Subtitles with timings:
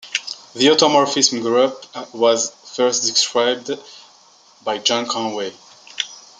[0.55, 1.79] The automorphism group
[2.11, 3.69] was first described
[4.63, 5.53] by John Conway.